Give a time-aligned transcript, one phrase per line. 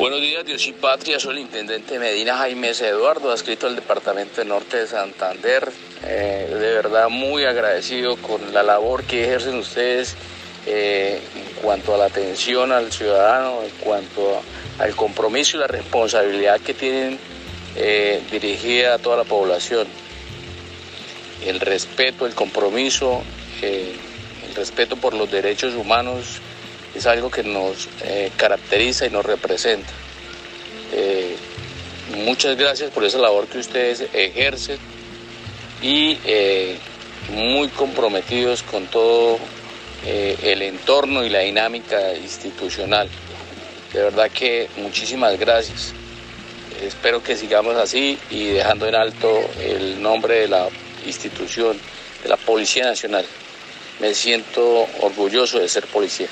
[0.00, 1.20] Buenos días, Dios y Patria.
[1.20, 5.70] Soy el intendente Medina Jaime Eduardo, adscrito al Departamento de Norte de Santander.
[6.06, 10.16] Eh, de verdad muy agradecido con la labor que ejercen ustedes
[10.64, 14.40] eh, en cuanto a la atención al ciudadano, en cuanto
[14.78, 17.18] al compromiso y la responsabilidad que tienen
[17.76, 19.86] eh, dirigida a toda la población.
[21.44, 23.22] El respeto, el compromiso,
[23.60, 26.40] el respeto por los derechos humanos
[26.94, 29.90] es algo que nos eh, caracteriza y nos representa.
[30.92, 31.36] Eh,
[32.24, 34.78] muchas gracias por esa labor que ustedes ejercen
[35.82, 36.76] y eh,
[37.32, 39.38] muy comprometidos con todo
[40.02, 43.08] el entorno y la dinámica institucional.
[43.92, 45.92] De verdad que muchísimas gracias.
[46.82, 50.68] Espero que sigamos así y dejando en alto el nombre de la
[51.04, 51.78] institución,
[52.22, 53.26] de la Policía Nacional.
[54.00, 56.28] Me siento orgulloso de ser policía.